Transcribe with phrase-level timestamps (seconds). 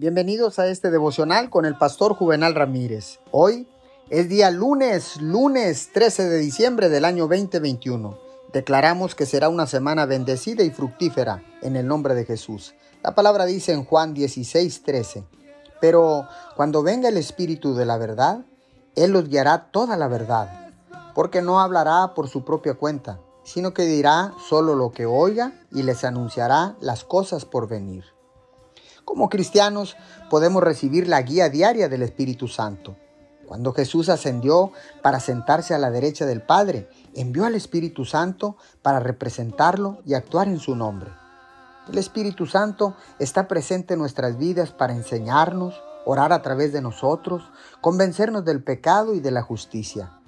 [0.00, 3.18] Bienvenidos a este devocional con el pastor Juvenal Ramírez.
[3.32, 3.66] Hoy
[4.10, 8.16] es día lunes, lunes 13 de diciembre del año 2021.
[8.52, 12.76] Declaramos que será una semana bendecida y fructífera en el nombre de Jesús.
[13.02, 15.24] La palabra dice en Juan 16, 13.
[15.80, 18.44] Pero cuando venga el Espíritu de la verdad,
[18.94, 20.70] Él los guiará toda la verdad,
[21.12, 25.82] porque no hablará por su propia cuenta, sino que dirá solo lo que oiga y
[25.82, 28.04] les anunciará las cosas por venir.
[29.08, 29.96] Como cristianos
[30.28, 32.94] podemos recibir la guía diaria del Espíritu Santo.
[33.46, 39.00] Cuando Jesús ascendió para sentarse a la derecha del Padre, envió al Espíritu Santo para
[39.00, 41.10] representarlo y actuar en su nombre.
[41.90, 47.42] El Espíritu Santo está presente en nuestras vidas para enseñarnos, orar a través de nosotros,
[47.80, 50.20] convencernos del pecado y de la justicia.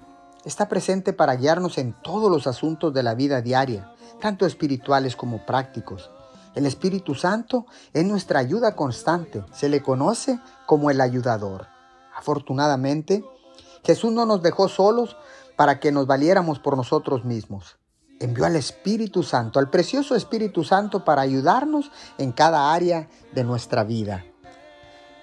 [0.43, 5.45] Está presente para guiarnos en todos los asuntos de la vida diaria, tanto espirituales como
[5.45, 6.09] prácticos.
[6.53, 9.43] El Espíritu Santo es nuestra ayuda constante.
[9.53, 11.67] Se le conoce como el ayudador.
[12.15, 13.23] Afortunadamente,
[13.85, 15.15] Jesús no nos dejó solos
[15.55, 17.77] para que nos valiéramos por nosotros mismos.
[18.19, 23.83] Envió al Espíritu Santo, al precioso Espíritu Santo, para ayudarnos en cada área de nuestra
[23.83, 24.25] vida.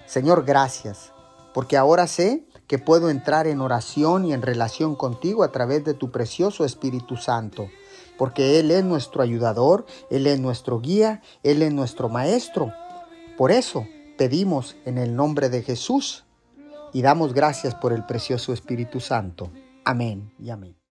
[0.05, 1.13] Señor, gracias,
[1.53, 5.93] porque ahora sé que puedo entrar en oración y en relación contigo a través de
[5.93, 7.69] tu precioso Espíritu Santo
[8.19, 12.73] porque Él es nuestro ayudador, Él es nuestro guía, Él es nuestro maestro.
[13.37, 16.25] Por eso pedimos en el nombre de Jesús
[16.91, 19.49] y damos gracias por el precioso Espíritu Santo.
[19.85, 20.78] Amén y amén.